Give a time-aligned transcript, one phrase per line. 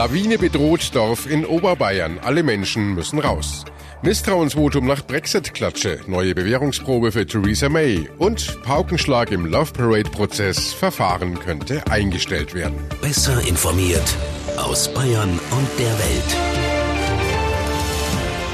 [0.00, 2.20] Lawine bedroht Dorf in Oberbayern.
[2.20, 3.66] Alle Menschen müssen raus.
[4.00, 10.72] Misstrauensvotum nach Brexit-Klatsche, neue Bewährungsprobe für Theresa May und Paukenschlag im Love Parade-Prozess.
[10.72, 12.78] Verfahren könnte eingestellt werden.
[13.02, 14.16] Besser informiert
[14.56, 16.36] aus Bayern und der Welt.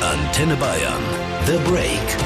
[0.02, 1.02] Antenne Bayern.
[1.46, 2.25] The Break.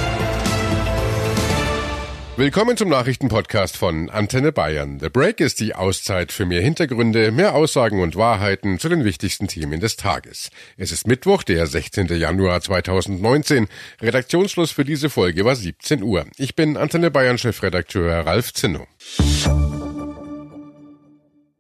[2.41, 4.99] Willkommen zum Nachrichtenpodcast von Antenne Bayern.
[4.99, 9.47] The Break ist die Auszeit für mehr Hintergründe, mehr Aussagen und Wahrheiten zu den wichtigsten
[9.47, 10.49] Themen des Tages.
[10.79, 12.07] Es ist Mittwoch, der 16.
[12.07, 13.69] Januar 2019.
[14.01, 16.25] Redaktionsschluss für diese Folge war 17 Uhr.
[16.39, 18.87] Ich bin Antenne Bayern Chefredakteur Ralf Zinno.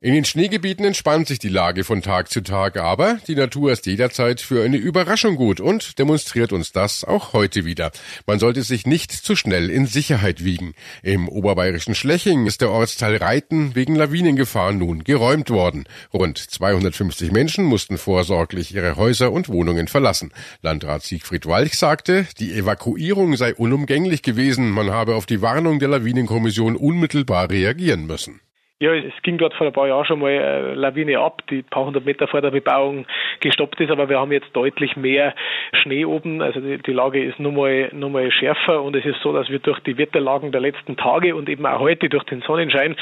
[0.03, 3.85] In den Schneegebieten entspannt sich die Lage von Tag zu Tag, aber die Natur ist
[3.85, 7.91] jederzeit für eine Überraschung gut und demonstriert uns das auch heute wieder.
[8.27, 10.73] Man sollte sich nicht zu schnell in Sicherheit wiegen.
[11.03, 15.85] Im oberbayerischen Schleching ist der Ortsteil Reiten wegen Lawinengefahr nun geräumt worden.
[16.15, 20.33] Rund 250 Menschen mussten vorsorglich ihre Häuser und Wohnungen verlassen.
[20.63, 25.91] Landrat Siegfried Walch sagte, die Evakuierung sei unumgänglich gewesen, man habe auf die Warnung der
[25.91, 28.41] Lawinenkommission unmittelbar reagieren müssen.
[28.83, 31.85] Ja, es ging dort vor ein paar Jahren schon mal eine Lawine ab, die paar
[31.85, 33.05] hundert Meter vor der Bebauung
[33.41, 35.35] gestoppt ist, aber wir haben jetzt deutlich mehr
[35.75, 36.41] Schnee oben.
[36.41, 39.51] Also die, die Lage ist nun mal, nun mal schärfer und es ist so, dass
[39.51, 42.97] wir durch die Wetterlagen der letzten Tage und eben auch heute durch den Sonnenschein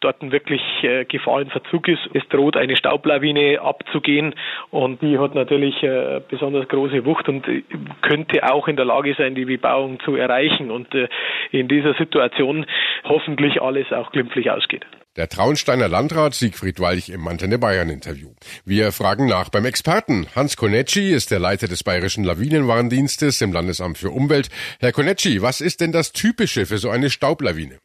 [0.00, 2.02] dort wirklich äh, Gefahr in Verzug ist.
[2.14, 4.34] Es droht eine Staublawine abzugehen
[4.70, 7.62] und die hat natürlich äh, besonders große Wucht und äh,
[8.00, 11.06] könnte auch in der Lage sein, die Bebauung zu erreichen und äh,
[11.52, 12.66] in dieser Situation
[13.04, 14.84] hoffentlich alles auch glimpflich ausgeht.
[15.18, 18.30] Der Traunsteiner Landrat Siegfried Walch im Antenne Bayern Interview.
[18.64, 20.26] Wir fragen nach beim Experten.
[20.34, 24.48] Hans Konecci ist der Leiter des Bayerischen Lawinenwarndienstes im Landesamt für Umwelt.
[24.80, 27.78] Herr Konecci, was ist denn das Typische für so eine Staublawine?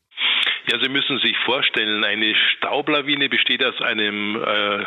[0.72, 4.86] Ja, Sie müssen sich vorstellen, eine Staublawine besteht aus einem äh,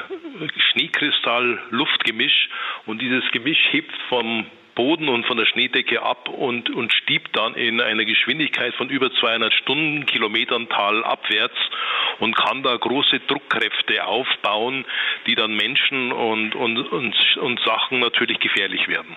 [0.70, 2.48] Schneekristall-Luftgemisch
[2.86, 7.55] und dieses Gemisch hebt vom Boden und von der Schneedecke ab und, und stiebt dann
[7.55, 11.57] in einer Geschwindigkeit von über 200 Stundenkilometern talabwärts
[12.20, 14.85] und kann da große Druckkräfte aufbauen,
[15.27, 19.17] die dann Menschen und, und, und, und Sachen natürlich gefährlich werden.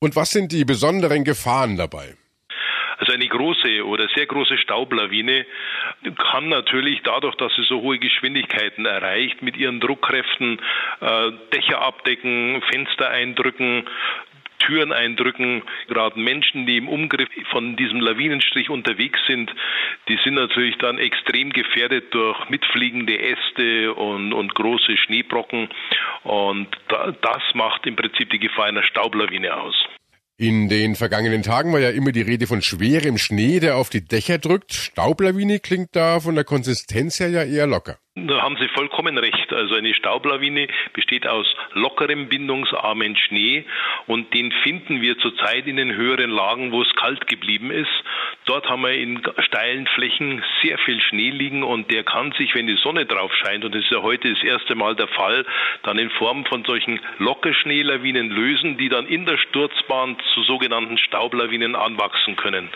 [0.00, 2.16] Und was sind die besonderen Gefahren dabei?
[2.98, 5.46] Also eine große oder sehr große Staublawine
[6.30, 10.60] kann natürlich dadurch, dass sie so hohe Geschwindigkeiten erreicht, mit ihren Druckkräften
[11.00, 13.84] äh, Dächer abdecken, Fenster eindrücken,
[14.58, 15.62] Türen eindrücken.
[15.86, 19.52] Gerade Menschen, die im Umgriff von diesem Lawinenstrich unterwegs sind,
[20.08, 25.68] die sind natürlich dann extrem gefährdet durch mitfliegende Äste und, und große Schneebrocken.
[26.24, 29.88] Und da, das macht im Prinzip die Gefahr einer Staublawine aus.
[30.40, 34.04] In den vergangenen Tagen war ja immer die Rede von schwerem Schnee, der auf die
[34.04, 34.72] Dächer drückt.
[34.72, 37.98] Staublawine klingt da von der Konsistenz her ja eher locker.
[38.26, 39.52] Da haben Sie vollkommen recht.
[39.52, 43.64] Also eine Staublawine besteht aus lockerem, bindungsarmen Schnee
[44.06, 47.90] und den finden wir zurzeit in den höheren Lagen, wo es kalt geblieben ist.
[48.46, 52.66] Dort haben wir in steilen Flächen sehr viel Schnee liegen und der kann sich, wenn
[52.66, 55.44] die Sonne drauf scheint, und das ist ja heute das erste Mal der Fall,
[55.82, 61.76] dann in Form von solchen Lockerschneelawinen lösen, die dann in der Sturzbahn zu sogenannten Staublawinen
[61.76, 62.68] anwachsen können.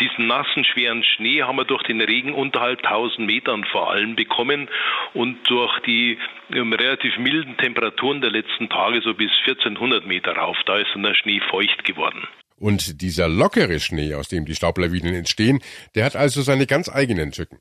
[0.00, 4.68] Diesen nassen, schweren Schnee haben wir durch den Regen unterhalb 1000 Metern vor allem bekommen
[5.14, 6.18] und durch die
[6.52, 10.56] ähm, relativ milden Temperaturen der letzten Tage so bis 1400 Meter rauf.
[10.66, 12.26] Da ist dann der Schnee feucht geworden.
[12.58, 15.60] Und dieser lockere Schnee, aus dem die Staublawinen entstehen,
[15.96, 17.58] der hat also seine ganz eigenen Tücken.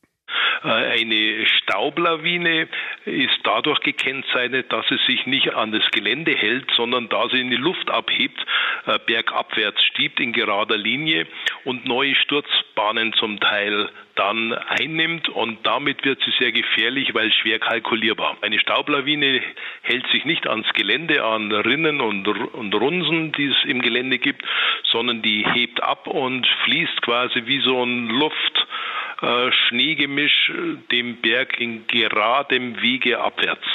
[0.64, 2.68] Äh, eine Staublawine
[3.06, 7.50] ist dadurch gekennzeichnet, dass es sich nicht an das Gelände hält, sondern da sie in
[7.50, 8.40] die Luft abhebt,
[8.86, 11.28] äh, bergabwärts stiebt in gerader Linie
[11.66, 17.60] und neue Sturzbahnen zum Teil dann einnimmt und damit wird sie sehr gefährlich, weil schwer
[17.60, 18.38] kalkulierbar.
[18.42, 19.42] Eine Staublawine
[19.82, 24.44] hält sich nicht ans Gelände, an Rinnen und, und Runsen, die es im Gelände gibt,
[24.84, 28.68] sondern die hebt ab und fließt quasi wie so ein Luft
[29.22, 33.66] äh, Schneegemisch äh, dem Berg in geradem Wege abwärts.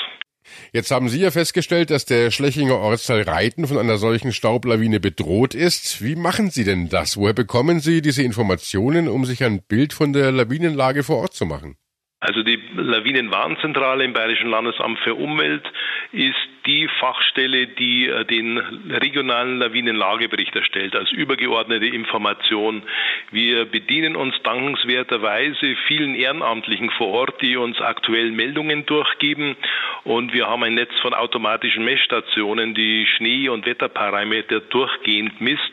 [0.72, 5.54] Jetzt haben Sie ja festgestellt, dass der Schlechinger Ortsteil Reiten von einer solchen Staublawine bedroht
[5.54, 6.04] ist.
[6.04, 7.16] Wie machen Sie denn das?
[7.16, 11.46] Woher bekommen Sie diese Informationen, um sich ein Bild von der Lawinenlage vor Ort zu
[11.46, 11.76] machen?
[12.20, 15.64] Also die Lawinenwarnzentrale im Bayerischen Landesamt für Umwelt
[16.12, 22.82] ist die Fachstelle, die äh, den regionalen Lawinenlagebericht erstellt als übergeordnete Information.
[23.30, 29.56] Wir bedienen uns dankenswerterweise vielen Ehrenamtlichen vor Ort, die uns aktuell Meldungen durchgeben.
[30.04, 35.72] Und wir haben ein Netz von automatischen Messstationen, die Schnee- und Wetterparameter durchgehend misst.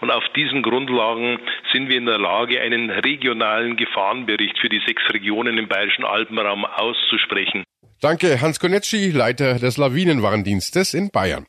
[0.00, 1.38] Und auf diesen Grundlagen
[1.72, 6.64] sind wir in der Lage, einen regionalen Gefahrenbericht für die sechs Regionen im Bayerischen Alpenraum
[6.64, 7.64] auszusprechen.
[8.04, 11.46] Danke, Hans Konetschi, Leiter des Lawinenwarndienstes in Bayern.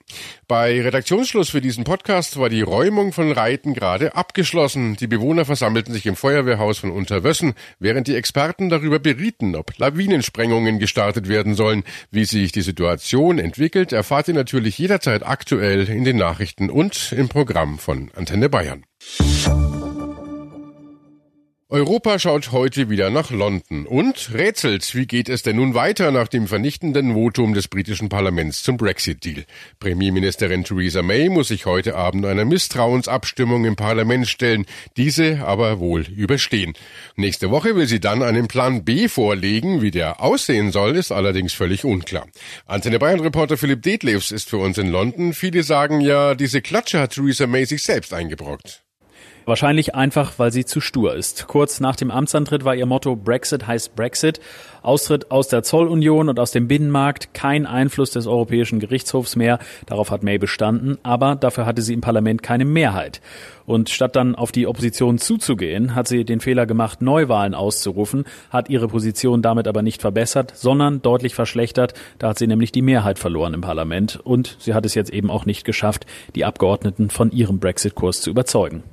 [0.48, 4.96] Bei Redaktionsschluss für diesen Podcast war die Räumung von Reiten gerade abgeschlossen.
[4.96, 10.80] Die Bewohner versammelten sich im Feuerwehrhaus von Unterwössen, während die Experten darüber berieten, ob Lawinensprengungen
[10.80, 11.84] gestartet werden sollen.
[12.10, 17.28] Wie sich die Situation entwickelt, erfahrt ihr natürlich jederzeit aktuell in den Nachrichten und im
[17.28, 18.86] Programm von Antenne Bayern.
[21.68, 26.28] Europa schaut heute wieder nach London und rätselt, wie geht es denn nun weiter nach
[26.28, 29.46] dem vernichtenden Votum des britischen Parlaments zum Brexit-Deal.
[29.80, 36.02] Premierministerin Theresa May muss sich heute Abend einer Misstrauensabstimmung im Parlament stellen, diese aber wohl
[36.02, 36.74] überstehen.
[37.16, 41.54] Nächste Woche will sie dann einen Plan B vorlegen, wie der aussehen soll, ist allerdings
[41.54, 42.28] völlig unklar.
[42.68, 45.34] Antenne Bayern-Reporter Philipp Detlefs ist für uns in London.
[45.34, 48.85] Viele sagen ja, diese Klatsche hat Theresa May sich selbst eingebrockt.
[49.46, 51.46] Wahrscheinlich einfach, weil sie zu stur ist.
[51.48, 54.40] Kurz nach dem Amtsantritt war ihr Motto Brexit heißt Brexit.
[54.82, 59.60] Austritt aus der Zollunion und aus dem Binnenmarkt, kein Einfluss des Europäischen Gerichtshofs mehr.
[59.86, 63.22] Darauf hat May bestanden, aber dafür hatte sie im Parlament keine Mehrheit.
[63.68, 68.70] Und statt dann auf die Opposition zuzugehen, hat sie den Fehler gemacht, Neuwahlen auszurufen, hat
[68.70, 71.94] ihre Position damit aber nicht verbessert, sondern deutlich verschlechtert.
[72.18, 75.30] Da hat sie nämlich die Mehrheit verloren im Parlament und sie hat es jetzt eben
[75.30, 78.84] auch nicht geschafft, die Abgeordneten von ihrem Brexit-Kurs zu überzeugen.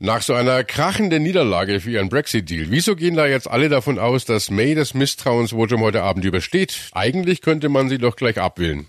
[0.00, 4.24] Nach so einer krachenden Niederlage für ihren Brexit-Deal, wieso gehen da jetzt alle davon aus,
[4.24, 6.90] dass May das Misstrauensvotum heute Abend übersteht?
[6.92, 8.86] Eigentlich könnte man sie doch gleich abwählen.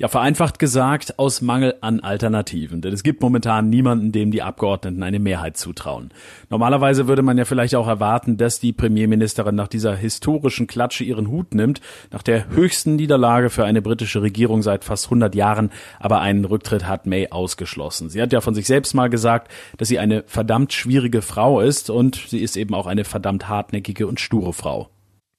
[0.00, 2.80] Ja, vereinfacht gesagt, aus Mangel an Alternativen.
[2.80, 6.08] Denn es gibt momentan niemanden, dem die Abgeordneten eine Mehrheit zutrauen.
[6.48, 11.28] Normalerweise würde man ja vielleicht auch erwarten, dass die Premierministerin nach dieser historischen Klatsche ihren
[11.28, 15.70] Hut nimmt, nach der höchsten Niederlage für eine britische Regierung seit fast 100 Jahren.
[15.98, 18.08] Aber einen Rücktritt hat May ausgeschlossen.
[18.08, 21.90] Sie hat ja von sich selbst mal gesagt, dass sie eine verdammt schwierige Frau ist
[21.90, 24.88] und sie ist eben auch eine verdammt hartnäckige und sture Frau.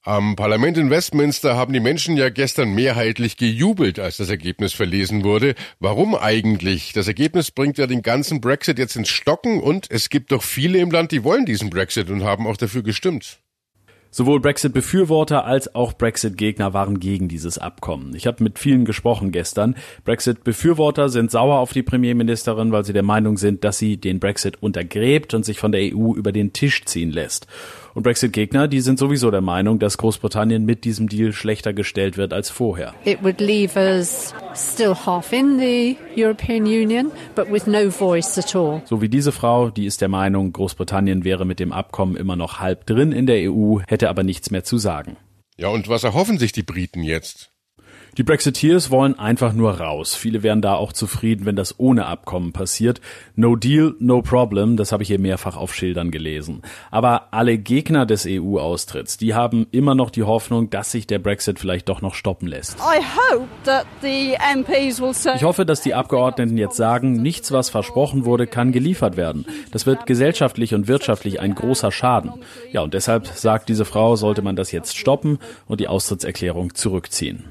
[0.03, 5.23] Am Parlament in Westminster haben die Menschen ja gestern mehrheitlich gejubelt, als das Ergebnis verlesen
[5.23, 5.53] wurde.
[5.79, 6.91] Warum eigentlich?
[6.93, 10.79] Das Ergebnis bringt ja den ganzen Brexit jetzt ins Stocken und es gibt doch viele
[10.79, 13.41] im Land, die wollen diesen Brexit und haben auch dafür gestimmt.
[14.09, 18.15] Sowohl Brexit-Befürworter als auch Brexit-Gegner waren gegen dieses Abkommen.
[18.15, 19.75] Ich habe mit vielen gesprochen gestern.
[20.03, 24.61] Brexit-Befürworter sind sauer auf die Premierministerin, weil sie der Meinung sind, dass sie den Brexit
[24.61, 27.47] untergräbt und sich von der EU über den Tisch ziehen lässt.
[27.93, 32.31] Und Brexit-Gegner, die sind sowieso der Meinung, dass Großbritannien mit diesem Deal schlechter gestellt wird
[32.33, 32.93] als vorher.
[33.03, 38.55] It would leave us still half in the European Union, but with no voice at
[38.55, 38.81] all.
[38.85, 42.59] So wie diese Frau, die ist der Meinung, Großbritannien wäre mit dem Abkommen immer noch
[42.59, 45.17] halb drin in der EU, hätte aber nichts mehr zu sagen.
[45.57, 47.50] Ja, und was erhoffen sich die Briten jetzt?
[48.17, 50.15] Die Brexiteers wollen einfach nur raus.
[50.15, 52.99] Viele wären da auch zufrieden, wenn das ohne Abkommen passiert.
[53.35, 56.61] No deal, no problem, das habe ich hier mehrfach auf Schildern gelesen.
[56.91, 61.57] Aber alle Gegner des EU-Austritts, die haben immer noch die Hoffnung, dass sich der Brexit
[61.57, 62.77] vielleicht doch noch stoppen lässt.
[65.37, 69.45] Ich hoffe, dass die Abgeordneten jetzt sagen, nichts, was versprochen wurde, kann geliefert werden.
[69.71, 72.33] Das wird gesellschaftlich und wirtschaftlich ein großer Schaden.
[72.73, 77.45] Ja, und deshalb sagt diese Frau, sollte man das jetzt stoppen und die Austrittserklärung zurückziehen.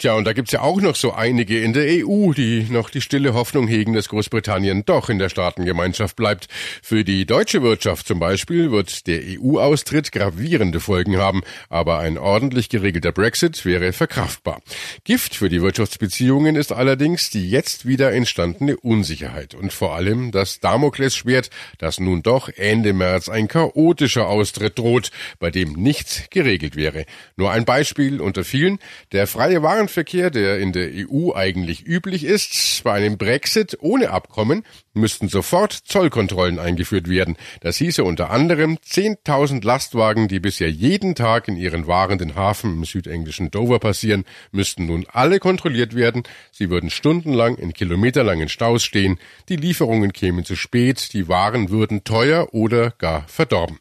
[0.00, 3.02] Tja, und da gibt's ja auch noch so einige in der EU, die noch die
[3.02, 6.48] stille Hoffnung hegen, dass Großbritannien doch in der Staatengemeinschaft bleibt.
[6.82, 12.70] Für die deutsche Wirtschaft zum Beispiel wird der EU-Austritt gravierende Folgen haben, aber ein ordentlich
[12.70, 14.62] geregelter Brexit wäre verkraftbar.
[15.04, 20.60] Gift für die Wirtschaftsbeziehungen ist allerdings die jetzt wieder entstandene Unsicherheit und vor allem das
[20.60, 27.04] Damoklesschwert, dass nun doch Ende März ein chaotischer Austritt droht, bei dem nichts geregelt wäre.
[27.36, 28.78] Nur ein Beispiel unter vielen.
[29.12, 29.60] Der freie
[29.90, 35.72] Warenverkehr, der in der EU eigentlich üblich ist, bei einem Brexit ohne Abkommen müssten sofort
[35.72, 37.36] Zollkontrollen eingeführt werden.
[37.60, 42.74] Das hieße unter anderem 10.000 Lastwagen, die bisher jeden Tag in ihren Waren den Hafen
[42.74, 46.24] im südenglischen Dover passieren, müssten nun alle kontrolliert werden.
[46.50, 49.18] Sie würden stundenlang in kilometerlangen Staus stehen.
[49.48, 53.78] Die Lieferungen kämen zu spät, die Waren würden teuer oder gar verdorben.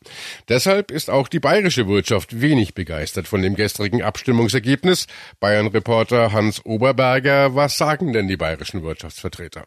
[0.48, 5.08] Deshalb ist auch die bayerische Wirtschaft wenig begeistert von dem gestrigen Abstimmungsergebnis.
[6.00, 9.66] Bayern-Reporter Hans Oberberger, was sagen denn die bayerischen Wirtschaftsvertreter?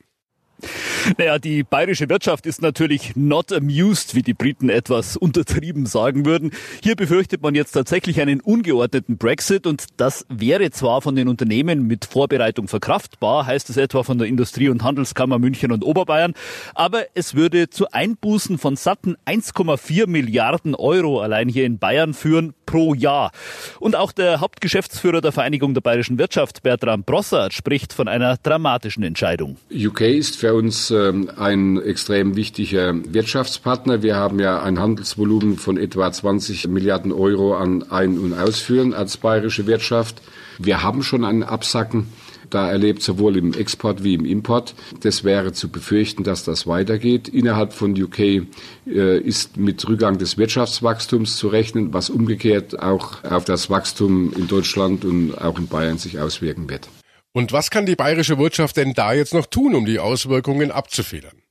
[1.19, 6.53] Naja, die bayerische Wirtschaft ist natürlich not amused, wie die Briten etwas untertrieben sagen würden.
[6.83, 11.87] Hier befürchtet man jetzt tatsächlich einen ungeordneten Brexit und das wäre zwar von den Unternehmen
[11.87, 16.35] mit Vorbereitung verkraftbar, heißt es etwa von der Industrie- und Handelskammer München und Oberbayern,
[16.75, 22.55] aber es würde zu Einbußen von satten 1,4 Milliarden Euro allein hier in Bayern führen
[22.67, 23.33] pro Jahr.
[23.81, 29.03] Und auch der Hauptgeschäftsführer der Vereinigung der bayerischen Wirtschaft, Bertram Brossart, spricht von einer dramatischen
[29.03, 29.57] Entscheidung.
[29.71, 34.03] UK ist für uns ähm, ein extrem wichtiger Wirtschaftspartner.
[34.03, 39.17] Wir haben ja ein Handelsvolumen von etwa 20 Milliarden Euro an Ein- und Ausführen als
[39.17, 40.23] bayerische Wirtschaft.
[40.59, 42.07] Wir haben schon ein Absacken
[42.51, 44.75] da erlebt, sowohl im Export wie im Import.
[45.01, 47.29] Das wäre zu befürchten, dass das weitergeht.
[47.29, 53.45] Innerhalb von UK äh, ist mit Rückgang des Wirtschaftswachstums zu rechnen, was umgekehrt auch auf
[53.45, 56.89] das Wachstum in Deutschland und auch in Bayern sich auswirken wird.
[57.33, 61.43] Und was kann die bayerische Wirtschaft denn da jetzt noch tun, um die Auswirkungen abzufedern?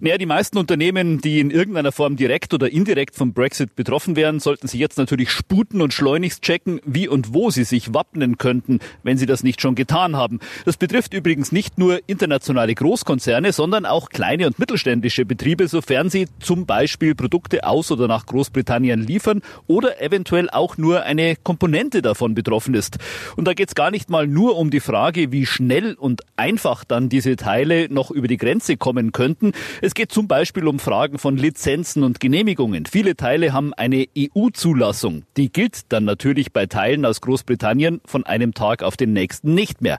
[0.00, 4.40] Naja, die meisten Unternehmen, die in irgendeiner Form direkt oder indirekt vom Brexit betroffen wären,
[4.40, 8.80] sollten sich jetzt natürlich sputen und schleunigst checken, wie und wo sie sich wappnen könnten,
[9.02, 10.40] wenn sie das nicht schon getan haben.
[10.64, 16.28] Das betrifft übrigens nicht nur internationale Großkonzerne, sondern auch kleine und mittelständische Betriebe, sofern sie
[16.40, 22.34] zum Beispiel Produkte aus oder nach Großbritannien liefern oder eventuell auch nur eine Komponente davon
[22.34, 22.98] betroffen ist.
[23.36, 26.84] Und da geht es gar nicht mal nur um die Frage, wie schnell und einfach
[26.84, 29.52] dann diese Teile noch über die Grenze kommen könnten.
[29.86, 32.86] Es geht zum Beispiel um Fragen von Lizenzen und Genehmigungen.
[32.86, 35.22] Viele Teile haben eine EU-Zulassung.
[35.36, 39.82] Die gilt dann natürlich bei Teilen aus Großbritannien von einem Tag auf den nächsten nicht
[39.82, 39.98] mehr.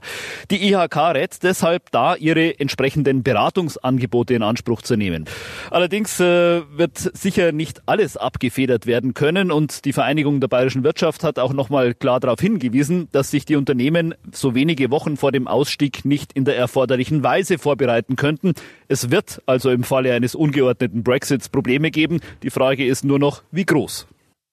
[0.50, 5.24] Die IHK rät deshalb da, ihre entsprechenden Beratungsangebote in Anspruch zu nehmen.
[5.70, 11.24] Allerdings äh, wird sicher nicht alles abgefedert werden können und die Vereinigung der bayerischen Wirtschaft
[11.24, 15.48] hat auch nochmal klar darauf hingewiesen, dass sich die Unternehmen so wenige Wochen vor dem
[15.48, 18.52] Ausstieg nicht in der erforderlichen Weise vorbereiten könnten.
[18.88, 22.20] Es wird also im Falle eines ungeordneten Brexits Probleme geben.
[22.42, 24.06] Die Frage ist nur noch, wie groß.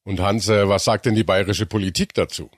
[0.04, 2.50] Und Hans, äh, was sagt denn die bayerische Politik dazu?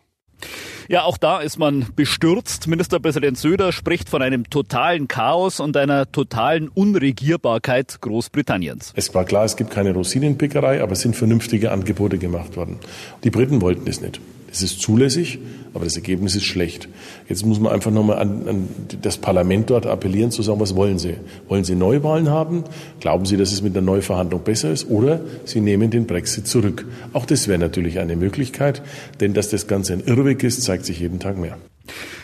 [0.89, 2.67] Ja, auch da ist man bestürzt.
[2.67, 8.93] Ministerpräsident Söder spricht von einem totalen Chaos und einer totalen Unregierbarkeit Großbritanniens.
[8.96, 12.79] Es war klar, es gibt keine Rosinenpickerei, aber es sind vernünftige Angebote gemacht worden.
[13.24, 14.19] Die Briten wollten es nicht.
[14.58, 15.38] Es ist zulässig,
[15.76, 16.90] aber das Ergebnis ist schlecht.
[17.30, 18.68] Jetzt muss man einfach nochmal an, an
[19.04, 21.14] das Parlament dort appellieren, zu sagen, was wollen Sie?
[21.48, 22.64] Wollen Sie Neuwahlen haben?
[23.00, 24.90] Glauben Sie, dass es mit einer Neuverhandlung besser ist?
[24.90, 26.88] Oder Sie nehmen den Brexit zurück.
[27.14, 28.82] Auch das wäre natürlich eine Möglichkeit,
[29.20, 31.58] denn dass das Ganze ein Irrweg ist, zeigt sich jeden Tag mehr.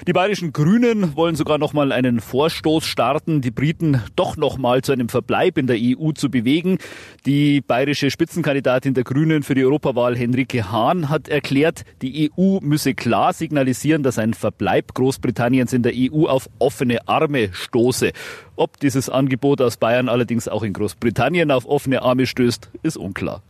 [0.07, 4.81] Die bayerischen Grünen wollen sogar noch mal einen Vorstoß starten, die Briten doch noch mal
[4.81, 6.77] zu einem Verbleib in der EU zu bewegen.
[7.25, 12.93] Die bayerische Spitzenkandidatin der Grünen für die Europawahl Henrike Hahn hat erklärt, die EU müsse
[12.93, 18.11] klar signalisieren, dass ein Verbleib Großbritanniens in der EU auf offene Arme stoße.
[18.55, 23.41] Ob dieses Angebot aus Bayern allerdings auch in Großbritannien auf offene Arme stößt, ist unklar.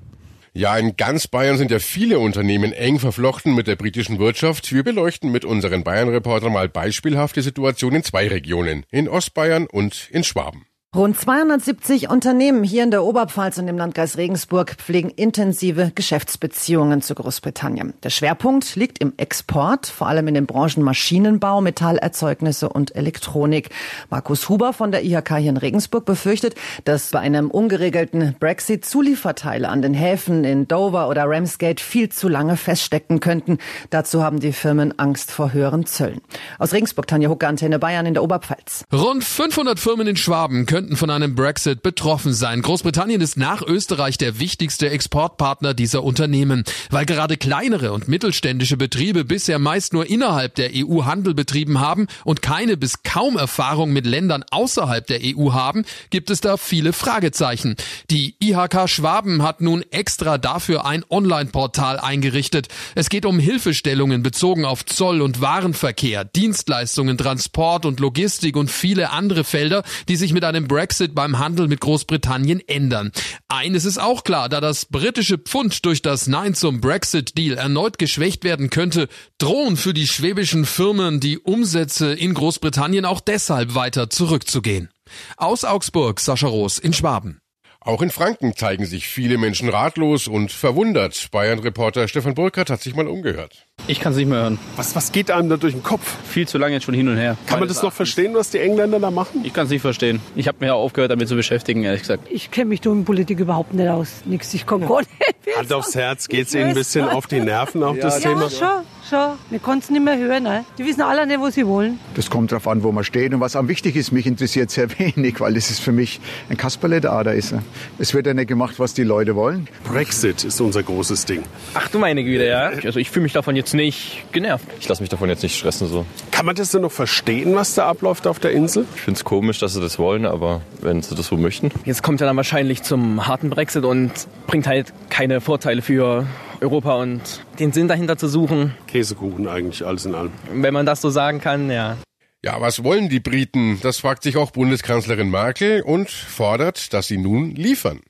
[0.55, 4.71] Ja, in ganz Bayern sind ja viele Unternehmen eng verflochten mit der britischen Wirtschaft.
[4.71, 10.09] Wir beleuchten mit unseren Bayern-Reportern mal beispielhaft die Situation in zwei Regionen, in Ostbayern und
[10.11, 10.67] in Schwaben.
[10.95, 17.15] Rund 270 Unternehmen hier in der Oberpfalz und im Landkreis Regensburg pflegen intensive Geschäftsbeziehungen zu
[17.15, 17.95] Großbritannien.
[18.03, 23.71] Der Schwerpunkt liegt im Export, vor allem in den Branchen Maschinenbau, Metallerzeugnisse und Elektronik.
[24.11, 26.53] Markus Huber von der IHK hier in Regensburg befürchtet,
[26.85, 32.29] dass bei einem ungeregelten Brexit Zulieferteile an den Häfen in Dover oder Ramsgate viel zu
[32.29, 33.57] lange feststecken könnten.
[33.89, 36.21] Dazu haben die Firmen Angst vor höheren Zöllen.
[36.59, 38.85] Aus Regensburg, Tanja Hucke, Antenne Bayern in der Oberpfalz.
[38.93, 42.61] Rund 500 Firmen in Schwaben können könnten von einem Brexit betroffen sein.
[42.61, 46.65] Großbritannien ist nach Österreich der wichtigste Exportpartner dieser Unternehmen.
[46.89, 52.07] Weil gerade kleinere und mittelständische Betriebe bisher meist nur innerhalb der EU Handel betrieben haben
[52.25, 56.91] und keine bis kaum Erfahrung mit Ländern außerhalb der EU haben, gibt es da viele
[56.91, 57.77] Fragezeichen.
[58.09, 62.67] Die IHK Schwaben hat nun extra dafür ein Online-Portal eingerichtet.
[62.93, 69.11] Es geht um Hilfestellungen bezogen auf Zoll- und Warenverkehr, Dienstleistungen, Transport und Logistik und viele
[69.11, 73.11] andere Felder, die sich mit einem Brexit beim Handel mit Großbritannien ändern.
[73.47, 78.43] Eines ist auch klar, da das britische Pfund durch das Nein zum Brexit-Deal erneut geschwächt
[78.43, 84.89] werden könnte, drohen für die schwäbischen Firmen die Umsätze in Großbritannien auch deshalb weiter zurückzugehen.
[85.37, 87.42] Aus Augsburg, Sascha Roos in Schwaben.
[87.85, 91.29] Auch in Franken zeigen sich viele Menschen ratlos und verwundert.
[91.31, 93.67] Bayern-Reporter Stefan Burkhardt hat sich mal umgehört.
[93.87, 94.59] Ich kann es nicht mehr hören.
[94.77, 96.15] Was, was geht einem da durch den Kopf?
[96.25, 97.35] Viel zu lange jetzt schon hin und her.
[97.45, 99.43] Kann man das noch verstehen, was die Engländer da machen?
[99.43, 100.21] Ich kann es nicht verstehen.
[100.37, 102.25] Ich habe mir ja aufgehört, damit zu beschäftigen, ehrlich gesagt.
[102.29, 104.21] Ich kenne mich in Politik überhaupt nicht aus.
[104.23, 105.57] Nix, ich komme gar nicht.
[105.57, 108.29] Hand aufs Herz, geht es Ihnen ein bisschen auf die Nerven, auf ja, das ja,
[108.29, 108.49] Thema?
[108.49, 109.37] schon, schon.
[109.49, 110.43] Wir konnten es nicht mehr hören.
[110.43, 110.65] Ne?
[110.77, 111.99] Die wissen alle nicht, wo sie wollen.
[112.15, 114.11] Das kommt darauf an, wo man steht und was am wichtig ist.
[114.11, 116.19] Mich interessiert sehr wenig, weil das ist für mich
[116.49, 117.53] ein Kasperle der Ader ist.
[117.99, 119.67] Es wird ja nicht gemacht, was die Leute wollen.
[119.83, 121.43] Brexit ist unser großes Ding.
[121.73, 122.71] Ach du meine Güte, ja.
[122.83, 124.65] Also ich fühle mich davon jetzt nicht genervt.
[124.79, 126.05] Ich lasse mich davon jetzt nicht stressen so.
[126.31, 128.85] Kann man das denn noch verstehen, was da abläuft auf der Insel?
[128.95, 131.71] Ich finde es komisch, dass sie das wollen, aber wenn sie das so möchten.
[131.85, 134.11] Jetzt kommt er dann wahrscheinlich zum harten Brexit und
[134.47, 136.25] bringt halt keine Vorteile für
[136.63, 137.21] Europa und
[137.59, 138.73] den Sinn dahinter zu suchen.
[138.87, 140.31] Käsekuchen eigentlich, alles in allem.
[140.51, 141.97] Wenn man das so sagen kann, ja.
[142.41, 143.79] Ja, was wollen die Briten?
[143.81, 148.01] Das fragt sich auch Bundeskanzlerin Merkel und fordert, dass sie nun liefern.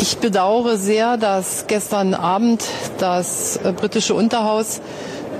[0.00, 2.64] Ich bedauere sehr, dass gestern Abend
[2.98, 4.80] das britische Unterhaus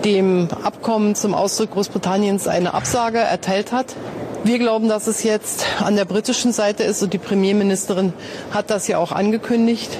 [0.04, 3.96] dem Abkommen zum Austritt Großbritanniens eine Absage erteilt hat.
[4.44, 8.12] Wir glauben, dass es jetzt an der britischen Seite ist und die Premierministerin
[8.52, 9.90] hat das ja auch angekündigt,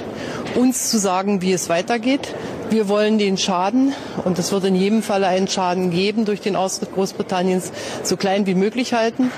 [0.55, 2.33] uns zu sagen, wie es weitergeht.
[2.69, 3.93] Wir wollen den Schaden,
[4.25, 7.71] und es wird in jedem Fall einen Schaden geben durch den Austritt Großbritanniens,
[8.03, 9.31] so klein wie möglich halten.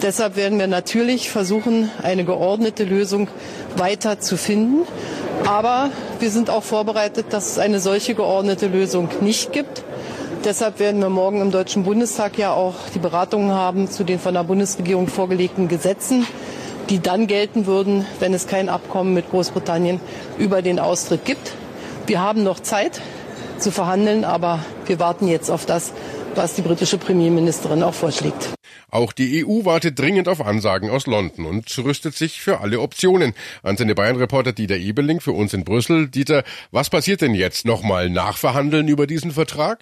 [0.00, 3.28] Deshalb werden wir natürlich versuchen, eine geordnete Lösung
[3.76, 4.86] weiter zu finden.
[5.46, 9.82] Aber wir sind auch vorbereitet, dass es eine solche geordnete Lösung nicht gibt.
[10.44, 14.32] Deshalb werden wir morgen im Deutschen Bundestag ja auch die Beratungen haben zu den von
[14.32, 16.26] der Bundesregierung vorgelegten Gesetzen,
[16.88, 20.00] die dann gelten würden, wenn es kein Abkommen mit Großbritannien
[20.38, 21.52] über den Austritt gibt.
[22.06, 23.00] Wir haben noch Zeit
[23.58, 25.92] zu verhandeln, aber wir warten jetzt auf das,
[26.34, 28.50] was die britische Premierministerin auch vorschlägt.
[28.90, 33.34] Auch die EU wartet dringend auf Ansagen aus London und rüstet sich für alle Optionen.
[33.62, 36.08] Antenne Bayern-Reporter Dieter Ebeling für uns in Brüssel.
[36.08, 37.64] Dieter, was passiert denn jetzt?
[37.64, 39.78] Nochmal nachverhandeln über diesen Vertrag?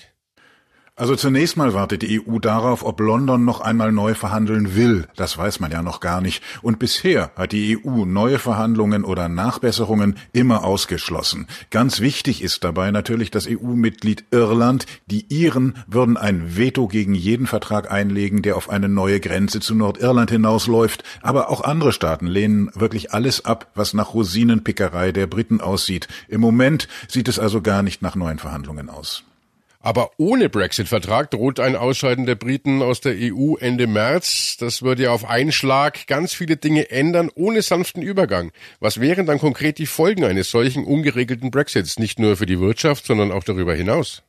[1.00, 5.08] Also zunächst mal wartet die EU darauf, ob London noch einmal neu verhandeln will.
[5.16, 6.42] Das weiß man ja noch gar nicht.
[6.60, 11.46] Und bisher hat die EU neue Verhandlungen oder Nachbesserungen immer ausgeschlossen.
[11.70, 14.84] Ganz wichtig ist dabei natürlich das EU-Mitglied Irland.
[15.06, 19.74] Die Iren würden ein Veto gegen jeden Vertrag einlegen, der auf eine neue Grenze zu
[19.74, 21.02] Nordirland hinausläuft.
[21.22, 26.08] Aber auch andere Staaten lehnen wirklich alles ab, was nach Rosinenpickerei der Briten aussieht.
[26.28, 29.24] Im Moment sieht es also gar nicht nach neuen Verhandlungen aus.
[29.82, 34.58] Aber ohne Brexit-Vertrag droht ein Ausscheiden der Briten aus der EU Ende März.
[34.60, 38.52] Das würde ja auf einen Schlag ganz viele Dinge ändern, ohne sanften Übergang.
[38.78, 43.06] Was wären dann konkret die Folgen eines solchen ungeregelten Brexits, nicht nur für die Wirtschaft,
[43.06, 44.22] sondern auch darüber hinaus?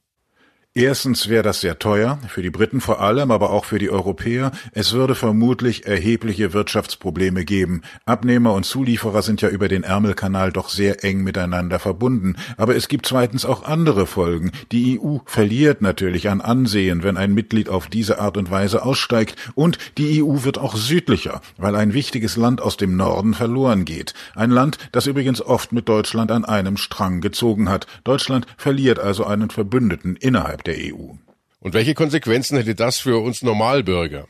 [0.73, 4.53] Erstens wäre das sehr teuer, für die Briten vor allem, aber auch für die Europäer.
[4.71, 7.81] Es würde vermutlich erhebliche Wirtschaftsprobleme geben.
[8.05, 12.37] Abnehmer und Zulieferer sind ja über den Ärmelkanal doch sehr eng miteinander verbunden.
[12.55, 14.53] Aber es gibt zweitens auch andere Folgen.
[14.71, 19.35] Die EU verliert natürlich an Ansehen, wenn ein Mitglied auf diese Art und Weise aussteigt.
[19.55, 24.13] Und die EU wird auch südlicher, weil ein wichtiges Land aus dem Norden verloren geht.
[24.35, 27.87] Ein Land, das übrigens oft mit Deutschland an einem Strang gezogen hat.
[28.05, 31.13] Deutschland verliert also einen Verbündeten innerhalb der EU.
[31.59, 34.27] Und welche Konsequenzen hätte das für uns Normalbürger?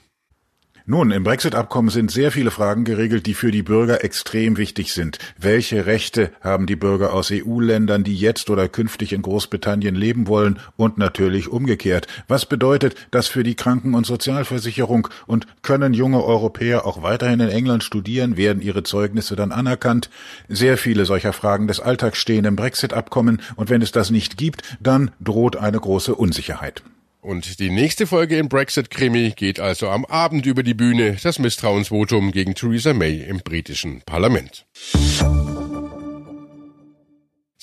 [0.92, 5.20] Nun, im Brexit-Abkommen sind sehr viele Fragen geregelt, die für die Bürger extrem wichtig sind.
[5.38, 10.60] Welche Rechte haben die Bürger aus EU-Ländern, die jetzt oder künftig in Großbritannien leben wollen
[10.76, 12.08] und natürlich umgekehrt?
[12.28, 17.48] Was bedeutet das für die Kranken- und Sozialversicherung und können junge Europäer auch weiterhin in
[17.48, 18.36] England studieren?
[18.36, 20.10] Werden ihre Zeugnisse dann anerkannt?
[20.50, 24.64] Sehr viele solcher Fragen des Alltags stehen im Brexit-Abkommen und wenn es das nicht gibt,
[24.82, 26.84] dann droht eine große Unsicherheit.
[27.22, 32.32] Und die nächste Folge im Brexit-Krimi geht also am Abend über die Bühne, das Misstrauensvotum
[32.32, 34.66] gegen Theresa May im britischen Parlament.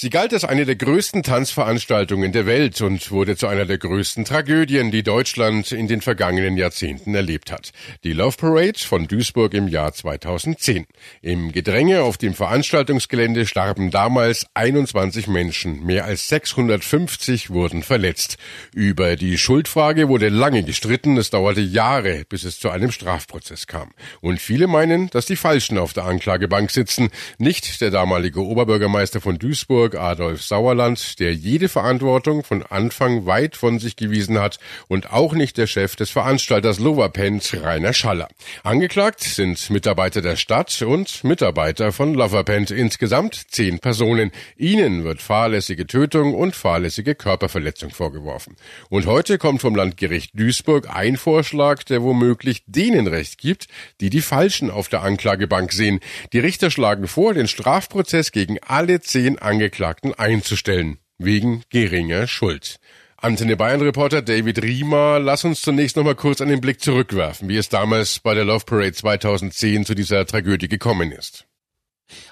[0.01, 4.25] Sie galt als eine der größten Tanzveranstaltungen der Welt und wurde zu einer der größten
[4.25, 7.73] Tragödien, die Deutschland in den vergangenen Jahrzehnten erlebt hat.
[8.05, 10.87] Die Love Parade von Duisburg im Jahr 2010.
[11.21, 18.37] Im Gedränge auf dem Veranstaltungsgelände starben damals 21 Menschen, mehr als 650 wurden verletzt.
[18.73, 23.91] Über die Schuldfrage wurde lange gestritten, es dauerte Jahre, bis es zu einem Strafprozess kam.
[24.21, 27.09] Und viele meinen, dass die Falschen auf der Anklagebank sitzen,
[27.39, 33.57] nicht der damalige Oberbürgermeister von Duisburg, Hamburg Adolf Sauerland, der jede Verantwortung von Anfang weit
[33.57, 38.29] von sich gewiesen hat und auch nicht der Chef des Veranstalters Loverpent, Rainer Schaller.
[38.65, 44.31] Angeklagt sind Mitarbeiter der Stadt und Mitarbeiter von Loverpent, insgesamt zehn Personen.
[44.57, 48.57] Ihnen wird fahrlässige Tötung und fahrlässige Körperverletzung vorgeworfen.
[48.91, 53.69] Und heute kommt vom Landgericht Duisburg ein Vorschlag, der womöglich denen Recht gibt,
[54.01, 56.01] die die Falschen auf der Anklagebank sehen.
[56.33, 62.81] Die Richter schlagen vor, den Strafprozess gegen alle zehn Angeklagten Angeklagten einzustellen, wegen geringer Schuld.
[63.17, 67.57] Antenne Bayern Reporter David Riemer, lass uns zunächst noch mal kurz einen Blick zurückwerfen, wie
[67.57, 71.48] es damals bei der Love Parade 2010 zu dieser Tragödie gekommen ist.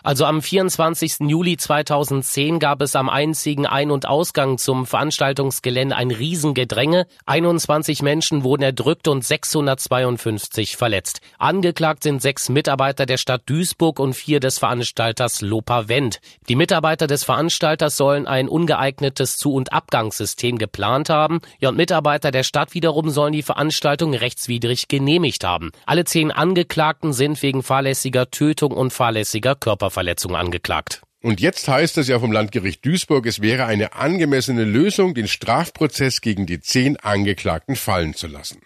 [0.03, 1.21] Also am 24.
[1.21, 7.07] Juli 2010 gab es am einzigen Ein- und Ausgang zum Veranstaltungsgelände ein Riesengedränge.
[7.27, 11.21] 21 Menschen wurden erdrückt und 652 verletzt.
[11.39, 16.21] Angeklagt sind sechs Mitarbeiter der Stadt Duisburg und vier des Veranstalters Lopa Wendt.
[16.49, 21.41] Die Mitarbeiter des Veranstalters sollen ein ungeeignetes Zu- und Abgangssystem geplant haben.
[21.59, 25.73] Ja, und Mitarbeiter der Stadt wiederum sollen die Veranstaltung rechtswidrig genehmigt haben.
[25.85, 31.03] Alle zehn Angeklagten sind wegen fahrlässiger Tötung und fahrlässiger Körperverletzung angeklagt.
[31.21, 36.21] Und jetzt heißt es ja vom Landgericht Duisburg, es wäre eine angemessene Lösung, den Strafprozess
[36.21, 38.61] gegen die zehn Angeklagten fallen zu lassen.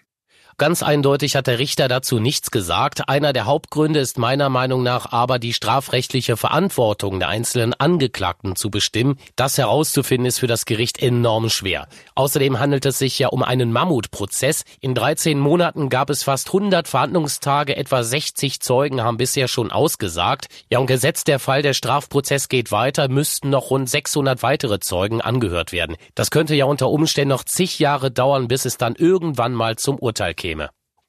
[0.61, 3.09] Ganz eindeutig hat der Richter dazu nichts gesagt.
[3.09, 8.71] Einer der Hauptgründe ist meiner Meinung nach aber die strafrechtliche Verantwortung der einzelnen Angeklagten zu
[8.71, 9.17] bestimmen.
[9.37, 11.89] Das herauszufinden ist für das Gericht enorm schwer.
[12.15, 14.65] Außerdem handelt es sich ja um einen Mammutprozess.
[14.81, 20.49] In 13 Monaten gab es fast 100 Verhandlungstage, etwa 60 Zeugen haben bisher schon ausgesagt.
[20.69, 25.23] Ja, und gesetzt der Fall, der Strafprozess geht weiter, müssten noch rund 600 weitere Zeugen
[25.23, 25.97] angehört werden.
[26.15, 29.99] Das könnte ja unter Umständen noch zig Jahre dauern, bis es dann irgendwann mal zum
[29.99, 30.50] Urteil käme.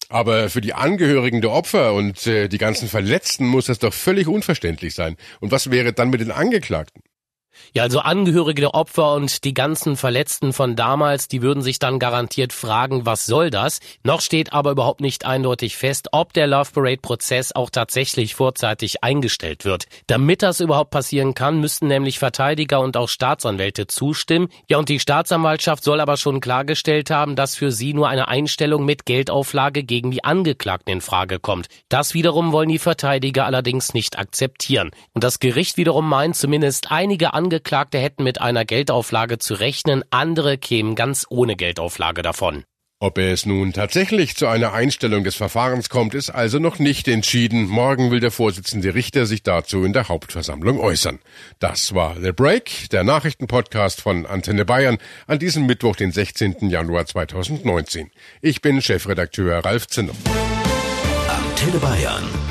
[0.09, 4.27] Aber für die Angehörigen der Opfer und äh, die ganzen Verletzten muss das doch völlig
[4.27, 5.15] unverständlich sein.
[5.39, 7.01] Und was wäre dann mit den Angeklagten?
[7.73, 11.99] Ja, also Angehörige der Opfer und die ganzen Verletzten von damals, die würden sich dann
[11.99, 13.79] garantiert fragen, was soll das?
[14.03, 19.03] Noch steht aber überhaupt nicht eindeutig fest, ob der Love Parade Prozess auch tatsächlich vorzeitig
[19.03, 19.85] eingestellt wird.
[20.07, 24.49] Damit das überhaupt passieren kann, müssten nämlich Verteidiger und auch Staatsanwälte zustimmen.
[24.67, 28.85] Ja, und die Staatsanwaltschaft soll aber schon klargestellt haben, dass für sie nur eine Einstellung
[28.85, 31.67] mit Geldauflage gegen die Angeklagten in Frage kommt.
[31.89, 34.91] Das wiederum wollen die Verteidiger allerdings nicht akzeptieren.
[35.13, 40.59] Und das Gericht wiederum meint, zumindest einige Angeklagte hätten mit einer Geldauflage zu rechnen, andere
[40.59, 42.65] kämen ganz ohne Geldauflage davon.
[42.99, 47.65] Ob es nun tatsächlich zu einer Einstellung des Verfahrens kommt, ist also noch nicht entschieden.
[47.65, 51.17] Morgen will der Vorsitzende Richter sich dazu in der Hauptversammlung äußern.
[51.57, 56.69] Das war The Break, der Nachrichtenpodcast von Antenne Bayern an diesem Mittwoch, den 16.
[56.69, 58.11] Januar 2019.
[58.41, 60.13] Ich bin Chefredakteur Ralf Zinner.
[61.27, 62.50] Antenne Bayern.